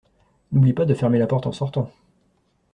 N’oublie 0.51 0.73
pas 0.73 0.85
de 0.85 0.95
fermer 0.95 1.19
la 1.19 1.27
porte 1.27 1.45
en 1.45 1.51
sortant. 1.51 1.91